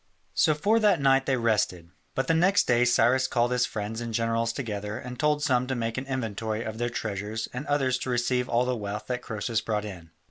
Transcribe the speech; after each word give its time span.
3] 0.31 0.31
So 0.33 0.55
for 0.55 0.79
that 0.79 0.99
night 0.99 1.27
they 1.27 1.37
rested. 1.37 1.91
But 2.15 2.25
the 2.25 2.33
next 2.33 2.63
day 2.65 2.85
Cyrus 2.85 3.27
called 3.27 3.51
his 3.51 3.67
friends 3.67 4.01
and 4.01 4.15
generals 4.15 4.51
together 4.51 4.97
and 4.97 5.19
told 5.19 5.43
some 5.43 5.67
to 5.67 5.75
make 5.75 5.95
an 5.95 6.07
inventory 6.07 6.63
of 6.63 6.79
their 6.79 6.89
treasures 6.89 7.47
and 7.53 7.67
others 7.67 7.99
to 7.99 8.09
receive 8.09 8.49
all 8.49 8.65
the 8.65 8.75
wealth 8.75 9.05
that 9.05 9.21
Croesus 9.21 9.61
brought 9.61 9.85
in. 9.85 10.09